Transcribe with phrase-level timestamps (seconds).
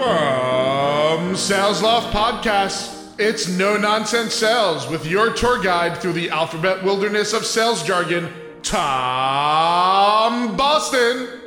[0.00, 7.34] From Salesloft Podcast, it's No Nonsense Sales with your tour guide through the alphabet wilderness
[7.34, 8.32] of sales jargon,
[8.62, 11.40] Tom Boston.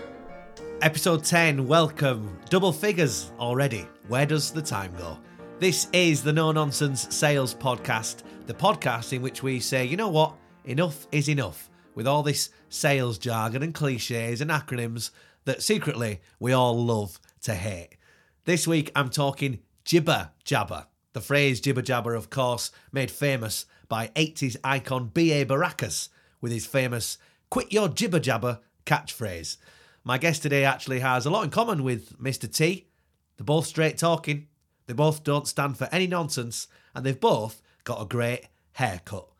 [0.83, 2.37] Episode 10, welcome.
[2.51, 3.87] Double figures already.
[4.07, 5.17] Where does the time go?
[5.57, 10.09] This is the No Nonsense Sales Podcast, the podcast in which we say, you know
[10.09, 10.35] what?
[10.65, 15.09] Enough is enough with all this sales jargon and cliches and acronyms
[15.45, 17.97] that secretly we all love to hate.
[18.45, 20.87] This week I'm talking jibber jabber.
[21.13, 25.45] The phrase jibber jabber, of course, made famous by 80s icon B.A.
[25.45, 26.09] Baracus
[26.41, 27.17] with his famous
[27.49, 29.55] quit your jibber jabber catchphrase.
[30.03, 32.53] My guest today actually has a lot in common with Mr.
[32.53, 32.89] T.
[33.37, 34.47] They're both straight talking,
[34.87, 39.32] they both don't stand for any nonsense, and they've both got a great haircut.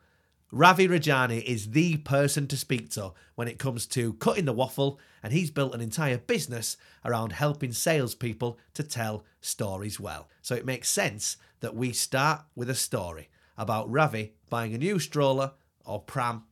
[0.54, 5.00] Ravi Rajani is the person to speak to when it comes to cutting the waffle,
[5.20, 10.28] and he's built an entire business around helping salespeople to tell stories well.
[10.42, 15.00] So it makes sense that we start with a story about Ravi buying a new
[15.00, 16.44] stroller or pram,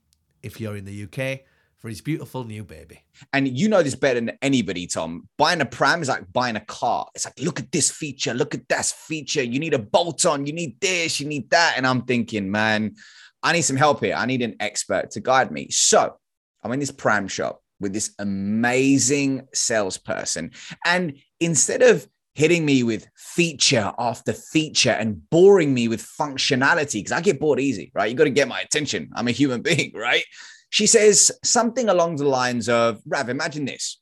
[0.42, 1.42] if you're in the UK,
[1.77, 3.05] for his beautiful new baby.
[3.33, 5.28] And you know this better than anybody, Tom.
[5.39, 7.06] Buying a pram is like buying a car.
[7.14, 9.44] It's like, look at this feature, look at that feature.
[9.44, 11.75] You need a bolt on, you need this, you need that.
[11.77, 12.97] And I'm thinking, man,
[13.42, 14.14] I need some help here.
[14.14, 15.68] I need an expert to guide me.
[15.70, 16.16] So
[16.62, 20.52] I'm in this pram shop with this amazing salesperson.
[20.84, 27.12] And instead of hitting me with feature after feature and boring me with functionality, because
[27.12, 28.10] I get bored easy, right?
[28.10, 29.10] You got to get my attention.
[29.14, 30.24] I'm a human being, right?
[30.70, 34.00] She says something along the lines of Rav, imagine this.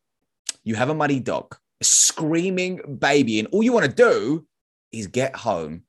[0.62, 4.46] You have a muddy dog, a screaming baby, and all you want to do
[4.92, 5.82] is get home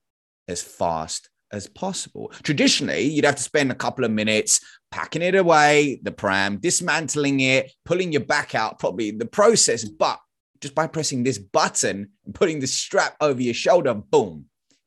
[0.47, 2.31] as fast as possible.
[2.43, 7.39] Traditionally, you'd have to spend a couple of minutes packing it away, the pram, dismantling
[7.39, 9.83] it, pulling your back out, probably the process.
[9.83, 10.19] But
[10.61, 14.45] just by pressing this button and putting the strap over your shoulder, boom,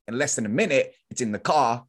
[0.08, 1.84] in less than a minute, it's in the car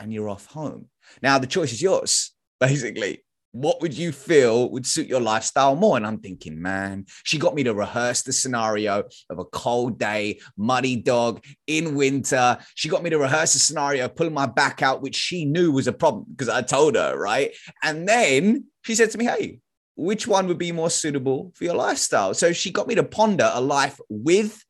[0.00, 0.88] and you're off home.
[1.22, 5.96] Now, the choice is yours, basically what would you feel would suit your lifestyle more?
[5.96, 10.40] And I'm thinking, man, she got me to rehearse the scenario of a cold day,
[10.56, 12.58] muddy dog in winter.
[12.74, 15.70] She got me to rehearse the scenario of pulling my back out, which she knew
[15.70, 17.54] was a problem because I told her, right?
[17.82, 19.60] And then she said to me, hey,
[19.96, 22.32] which one would be more suitable for your lifestyle?
[22.32, 24.64] So she got me to ponder a life with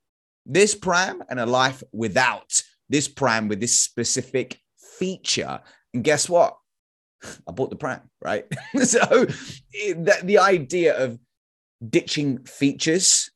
[0.44, 2.52] this pram and a life without
[2.88, 4.58] this pram with this specific
[4.98, 5.60] feature.
[5.94, 6.56] And guess what?
[7.48, 8.46] I bought the pram, right?
[8.82, 9.26] so
[9.96, 11.18] that the idea of
[11.88, 13.30] ditching features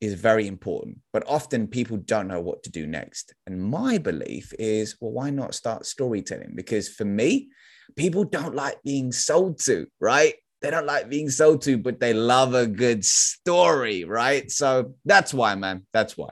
[0.00, 3.34] is very important, but often people don't know what to do next.
[3.46, 6.52] And my belief is, well, why not start storytelling?
[6.54, 7.48] Because for me,
[7.96, 10.34] people don't like being sold to, right?
[10.60, 14.50] They don't like being sold to, but they love a good story, right?
[14.50, 15.86] So that's why, man.
[15.92, 16.30] That's why.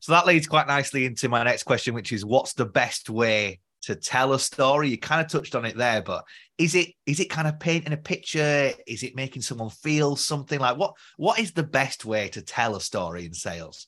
[0.00, 3.60] So that leads quite nicely into my next question, which is what's the best way
[3.82, 4.88] to tell a story.
[4.88, 6.24] You kind of touched on it there, but
[6.58, 8.72] is it is it kind of painting a picture?
[8.86, 12.76] Is it making someone feel something like what what is the best way to tell
[12.76, 13.86] a story in sales?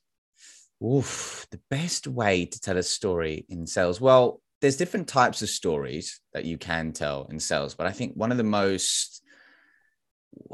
[0.84, 4.00] Oof, the best way to tell a story in sales.
[4.00, 8.14] Well, there's different types of stories that you can tell in sales, but I think
[8.14, 9.22] one of the most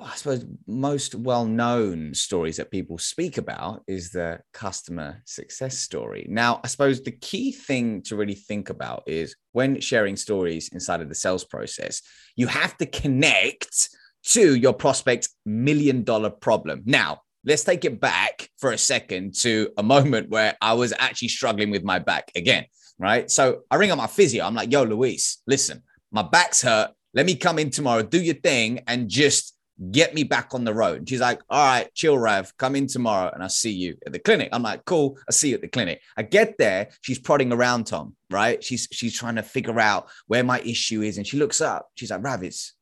[0.02, 6.26] I suppose most well-known stories that people speak about is the customer success story.
[6.28, 11.00] Now, I suppose the key thing to really think about is when sharing stories inside
[11.00, 12.02] of the sales process,
[12.36, 13.90] you have to connect
[14.24, 16.82] to your prospect's million dollar problem.
[16.84, 21.28] Now, let's take it back for a second to a moment where I was actually
[21.28, 22.66] struggling with my back again,
[22.98, 23.30] right?
[23.30, 24.44] So I ring up my physio.
[24.44, 25.82] I'm like, yo, Louise, listen,
[26.12, 26.90] my back's hurt.
[27.12, 29.49] Let me come in tomorrow, do your thing, and just
[29.90, 31.08] get me back on the road.
[31.08, 34.18] she's like, all right, chill, Rav, come in tomorrow and I'll see you at the
[34.18, 34.50] clinic.
[34.52, 36.02] I'm like, cool, I'll see you at the clinic.
[36.16, 38.62] I get there, she's prodding around Tom, right?
[38.62, 41.16] She's she's trying to figure out where my issue is.
[41.16, 42.74] And she looks up, she's like, Rav, it's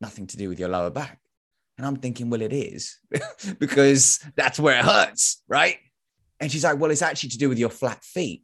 [0.00, 1.18] nothing to do with your lower back.
[1.78, 2.98] And I'm thinking, well, it is
[3.58, 5.78] because that's where it hurts, right?
[6.40, 8.42] And she's like, well, it's actually to do with your flat feet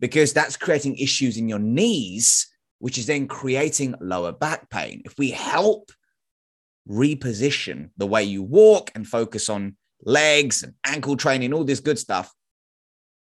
[0.00, 2.48] because that's creating issues in your knees,
[2.80, 5.02] which is then creating lower back pain.
[5.04, 5.92] If we help
[6.90, 11.98] reposition the way you walk and focus on legs and ankle training, all this good
[11.98, 12.32] stuff,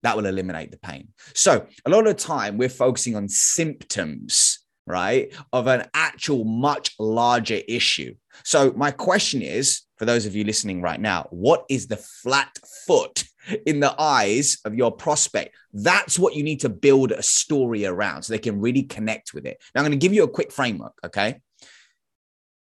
[0.02, 1.08] that will eliminate the pain.
[1.34, 7.60] So, a lot of time, we're focusing on symptoms, right, of an actual much larger
[7.68, 8.14] issue.
[8.44, 12.58] So, my question is for those of you listening right now, what is the flat
[12.84, 13.22] foot
[13.66, 15.54] in the eyes of your prospect?
[15.72, 19.46] That's what you need to build a story around so they can really connect with
[19.46, 19.62] it.
[19.72, 21.40] Now, I'm going to give you a quick framework, okay?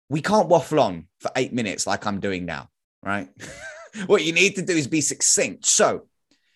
[0.09, 2.69] We can't waffle on for eight minutes like I'm doing now,
[3.01, 3.29] right?
[4.05, 5.65] what you need to do is be succinct.
[5.65, 6.03] So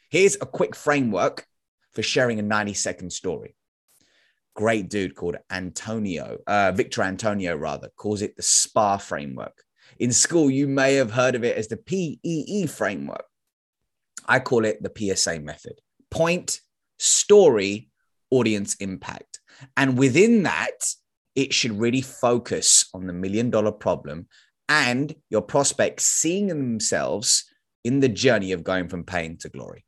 [0.09, 1.45] here's a quick framework
[1.93, 3.55] for sharing a 90 second story.
[4.55, 9.63] Great dude called Antonio, uh, Victor Antonio, rather, calls it the SPA framework.
[9.99, 13.25] In school, you may have heard of it as the PEE framework.
[14.27, 15.79] I call it the PSA method
[16.11, 16.59] point,
[16.97, 17.89] story,
[18.31, 19.39] audience impact.
[19.77, 20.93] And within that,
[21.39, 24.27] it should really focus on the million dollar problem
[24.68, 27.45] and your prospects seeing themselves
[27.86, 29.86] in the journey of going from pain to glory.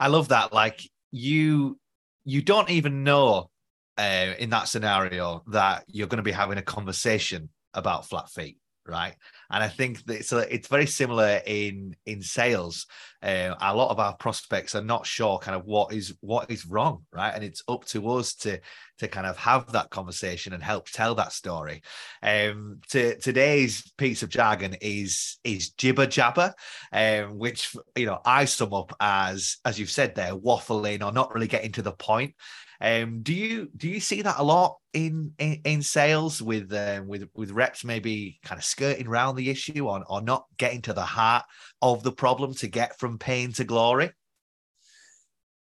[0.00, 0.52] I love that.
[0.52, 0.82] Like
[1.12, 1.78] you,
[2.24, 3.48] you don't even know
[3.96, 8.58] uh, in that scenario that you're going to be having a conversation about flat feet
[8.90, 9.14] right?
[9.50, 12.86] And I think that it's a, it's very similar in in sales.
[13.22, 16.66] Uh, a lot of our prospects are not sure kind of what is what is
[16.66, 17.32] wrong, right?
[17.34, 18.60] And it's up to us to
[18.98, 21.82] to kind of have that conversation and help tell that story.
[22.22, 26.54] Um, to, today's piece of jargon is is jibber jabber,
[26.92, 31.34] um, which you know I sum up as as you've said there, waffling or not
[31.34, 32.34] really getting to the point.
[32.80, 37.08] Um, do you do you see that a lot in in, in sales with um,
[37.08, 40.94] with with reps maybe kind of skirting around the issue or, or not getting to
[40.94, 41.44] the heart
[41.82, 44.12] of the problem to get from pain to glory?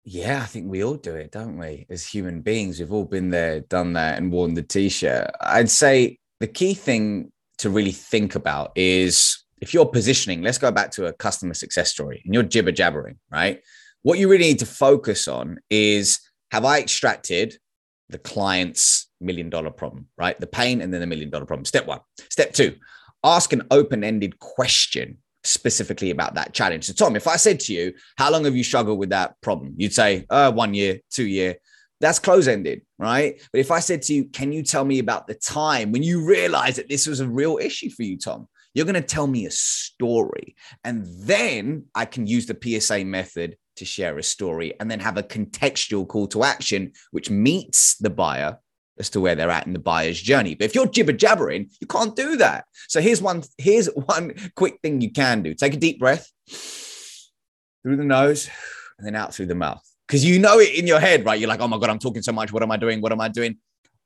[0.06, 1.86] Yeah, I think we all do it, don't we?
[1.90, 5.30] As human beings, we've all been there, done that, and worn the t-shirt.
[5.42, 10.72] I'd say the key thing to really think about is if you're positioning, let's go
[10.72, 13.62] back to a customer success story and you're jibber jabbering, right?
[14.02, 16.20] What you really need to focus on is
[16.52, 17.58] have I extracted
[18.10, 20.40] the client's million dollar problem, right?
[20.40, 21.66] The pain and then the million dollar problem.
[21.66, 22.00] Step one.
[22.30, 22.76] Step two,
[23.24, 26.86] ask an open ended question specifically about that challenge.
[26.86, 29.74] So, Tom, if I said to you, How long have you struggled with that problem?
[29.78, 31.56] You'd say, uh, One year, two year.
[32.02, 33.42] That's close ended, right?
[33.52, 36.26] But if I said to you, Can you tell me about the time when you
[36.26, 38.48] realized that this was a real issue for you, Tom?
[38.74, 40.56] You're going to tell me a story.
[40.84, 45.18] And then I can use the PSA method to share a story and then have
[45.18, 48.60] a contextual call to action, which meets the buyer
[49.00, 50.56] as to where they're at in the buyer's journey.
[50.56, 52.66] But if you're jibber jabbering, you can't do that.
[52.88, 55.54] So here's one, here's one quick thing you can do.
[55.54, 56.32] Take a deep breath
[57.82, 58.50] through the nose
[58.98, 59.82] and then out through the mouth.
[60.08, 61.40] Because you know it in your head, right?
[61.40, 62.52] You're like, oh my God, I'm talking so much.
[62.52, 63.00] What am I doing?
[63.00, 63.58] What am I doing?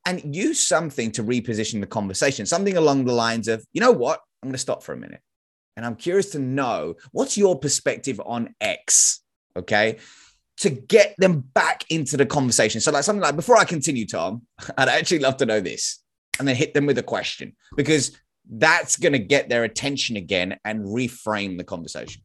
[0.06, 4.20] And use something to reposition the conversation, something along the lines of, you know what?
[4.42, 5.22] I'm going to stop for a minute.
[5.76, 9.23] And I'm curious to know what's your perspective on X?
[9.56, 9.98] Okay.
[10.58, 12.80] To get them back into the conversation.
[12.80, 14.44] So, like something like before I continue, Tom,
[14.78, 16.04] I'd actually love to know this
[16.40, 18.18] and then hit them with a question because
[18.50, 22.22] that's going to get their attention again and reframe the conversation.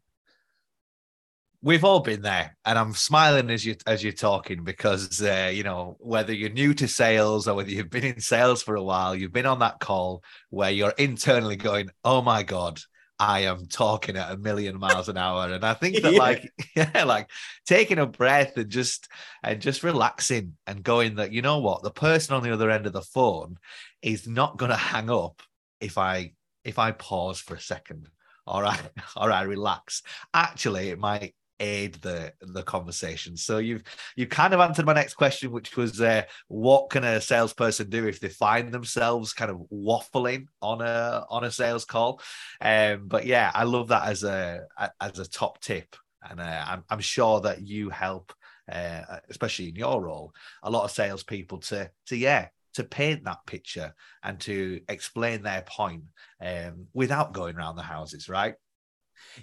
[1.61, 5.65] We've all been there, and I'm smiling as you as you're talking because uh, you
[5.65, 9.17] know whether you're new to sales or whether you've been in sales for a while,
[9.17, 12.81] you've been on that call where you're internally going, "Oh my god,
[13.19, 15.53] I am talking at a million miles an hour.
[15.53, 16.19] And I think that yeah.
[16.19, 17.31] like, yeah, like
[17.67, 19.09] taking a breath and just
[19.43, 22.87] and just relaxing and going that, you know what, the person on the other end
[22.87, 23.57] of the phone
[24.03, 25.43] is not gonna hang up
[25.81, 26.33] if I
[26.65, 28.09] if I pause for a second
[28.47, 28.79] or I
[29.17, 30.03] or I relax.
[30.33, 33.37] Actually, it might aid the the conversation.
[33.37, 33.83] So you've
[34.17, 38.07] you kind of answered my next question, which was uh, what can a salesperson do
[38.07, 42.21] if they find themselves kind of waffling on a on a sales call?
[42.61, 44.63] Um, but yeah, I love that as a
[45.01, 45.97] as a top tip,
[46.29, 48.33] and uh, I'm I'm sure that you help.
[48.71, 50.31] Uh, especially in your role,
[50.63, 55.63] a lot of salespeople to to yeah to paint that picture and to explain their
[55.63, 56.05] point
[56.41, 58.55] um, without going around the houses, right?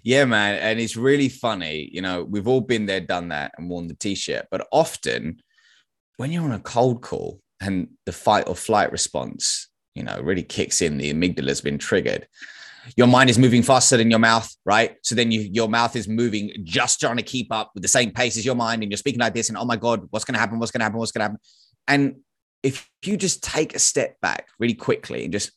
[0.04, 0.56] Yeah, man.
[0.56, 1.90] And it's really funny.
[1.92, 4.48] You know, we've all been there, done that, and worn the t shirt.
[4.52, 5.42] But often
[6.18, 10.44] when you're on a cold call and the fight or flight response, you know, really
[10.44, 12.28] kicks in, the amygdala has been triggered.
[12.96, 14.98] Your mind is moving faster than your mouth, right?
[15.02, 18.12] So then you, your mouth is moving, just trying to keep up with the same
[18.12, 20.36] pace as your mind, and you're speaking like this, and oh my god, what's going
[20.36, 20.60] to happen?
[20.60, 21.00] What's going to happen?
[21.00, 21.40] What's going to happen?
[21.88, 22.18] And
[22.62, 25.52] if you just take a step back really quickly and just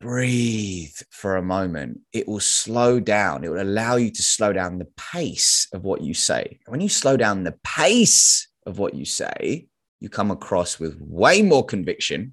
[0.00, 3.44] breathe for a moment, it will slow down.
[3.44, 6.58] It will allow you to slow down the pace of what you say.
[6.66, 9.68] When you slow down the pace of what you say,
[10.00, 12.32] you come across with way more conviction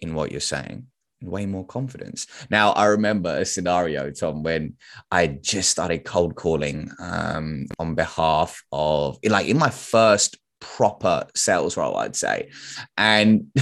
[0.00, 0.86] in what you're saying
[1.20, 2.26] and way more confidence.
[2.50, 4.74] Now, I remember a scenario, Tom, when
[5.10, 11.76] I just started cold calling um, on behalf of, like, in my first proper sales
[11.76, 12.50] role, I'd say.
[12.96, 13.46] And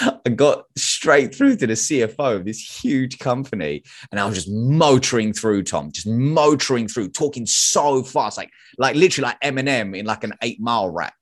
[0.00, 3.82] I got straight through to the CFO of this huge company.
[4.10, 8.96] And I was just motoring through, Tom, just motoring through, talking so fast, like, like
[8.96, 11.14] literally like Eminem in like an eight mile rap.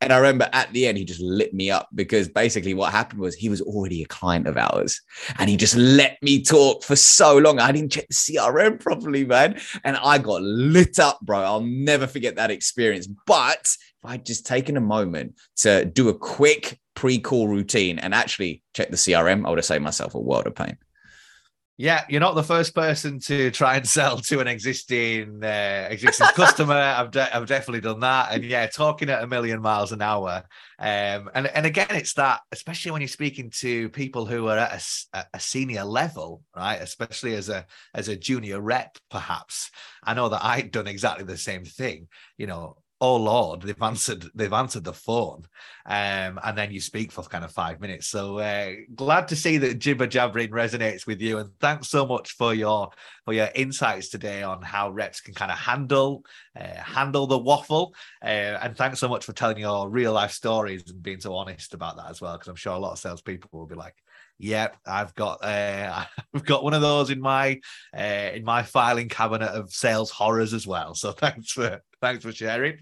[0.00, 3.20] And I remember at the end, he just lit me up because basically what happened
[3.20, 5.00] was he was already a client of ours
[5.38, 7.58] and he just let me talk for so long.
[7.58, 9.60] I didn't check the CRM properly, man.
[9.84, 11.40] And I got lit up, bro.
[11.40, 13.08] I'll never forget that experience.
[13.26, 13.66] But
[14.02, 18.90] if I'd just taken a moment to do a quick pre-call routine and actually check
[18.90, 20.76] the CRM, I would have saved myself a world of pain.
[21.76, 26.26] Yeah, you're not the first person to try and sell to an existing uh, existing
[26.34, 26.74] customer.
[26.74, 30.42] I've de- I've definitely done that, and yeah, talking at a million miles an hour.
[30.78, 35.06] Um, and and again, it's that, especially when you're speaking to people who are at
[35.14, 36.76] a, a, senior level, right?
[36.76, 37.64] Especially as a
[37.94, 39.70] as a junior rep, perhaps.
[40.04, 42.08] I know that I'd done exactly the same thing.
[42.36, 45.42] You know, oh lord they've answered they've answered the phone
[45.86, 49.58] um, and then you speak for kind of five minutes so uh, glad to see
[49.58, 52.90] that jibber jabbering resonates with you and thanks so much for your
[53.24, 56.24] for your insights today on how reps can kind of handle
[56.58, 58.26] uh, handle the waffle uh,
[58.62, 61.96] and thanks so much for telling your real life stories and being so honest about
[61.96, 63.94] that as well because i'm sure a lot of salespeople will be like
[64.42, 66.04] Yep, I've got uh,
[66.34, 67.60] I've got one of those in my
[67.94, 70.94] uh, in my filing cabinet of sales horrors as well.
[70.94, 72.78] So thanks for thanks for sharing.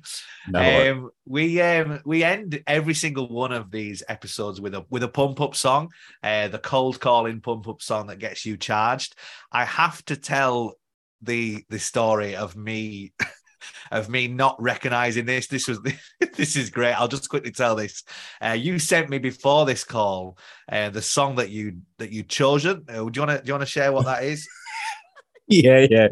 [0.48, 5.02] No um, we um, we end every single one of these episodes with a with
[5.02, 5.90] a pump up song,
[6.22, 9.14] uh, the cold calling pump up song that gets you charged.
[9.52, 10.74] I have to tell
[11.22, 13.12] the the story of me
[13.90, 15.46] of me not recognizing this.
[15.46, 15.80] This was
[16.36, 16.94] this is great.
[16.94, 18.04] I'll just quickly tell this.
[18.44, 20.38] Uh, you sent me before this call
[20.70, 22.84] uh, the song that you that you chosen.
[22.88, 24.46] Uh, do you want to do you want to share what that is?
[25.48, 26.08] yeah, yeah.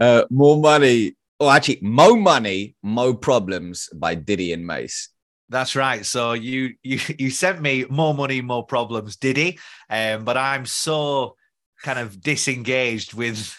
[0.00, 1.16] Uh, more money.
[1.40, 5.08] Oh, actually, Mo Money, Mo Problems by Diddy and Mase.
[5.48, 6.04] That's right.
[6.04, 9.58] So you you you sent me more money, more problems, Diddy.
[9.88, 11.34] Um, but I'm so
[11.82, 13.56] kind of disengaged with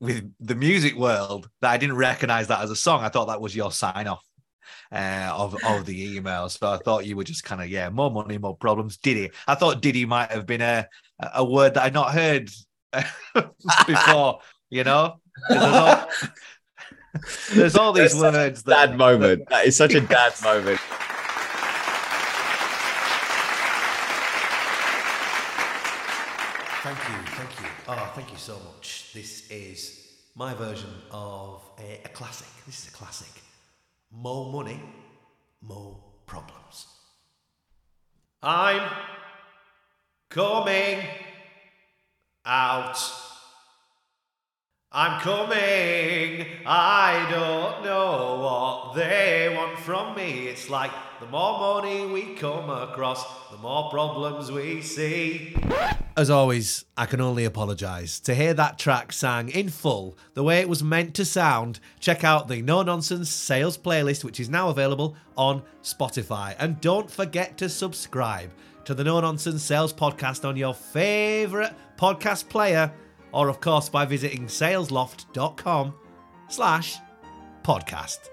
[0.00, 3.02] with the music world that I didn't recognize that as a song.
[3.02, 4.24] I thought that was your sign off
[4.92, 6.48] uh, of of the email.
[6.48, 8.96] So I thought you were just kind of yeah, more money, more problems.
[8.96, 9.30] Diddy.
[9.46, 10.88] I thought Diddy might have been a
[11.20, 12.50] a word that I'd not heard
[13.86, 14.40] before.
[14.68, 15.20] you know,
[15.50, 16.08] all,
[17.52, 18.62] there's all these words.
[18.64, 19.40] That, dad moment.
[19.40, 20.80] That, that is such a dad moment.
[26.82, 27.66] Thank you, thank you.
[27.88, 29.12] Oh, thank you so much.
[29.12, 32.46] This is my version of a, a classic.
[32.64, 33.42] This is a classic.
[34.12, 34.80] More money,
[35.62, 36.86] more problems.
[38.42, 38.88] I'm
[40.28, 41.00] coming
[42.44, 42.98] out.
[44.98, 46.46] I'm coming.
[46.64, 50.46] I don't know what they want from me.
[50.46, 55.54] It's like the more money we come across, the more problems we see.
[56.16, 58.18] As always, I can only apologise.
[58.20, 62.24] To hear that track sang in full, the way it was meant to sound, check
[62.24, 66.56] out the No Nonsense Sales playlist, which is now available on Spotify.
[66.58, 68.50] And don't forget to subscribe
[68.86, 72.90] to the No Nonsense Sales podcast on your favourite podcast player,
[73.32, 75.94] or of course by visiting salesloft.com
[76.48, 76.96] slash
[77.62, 78.30] podcast.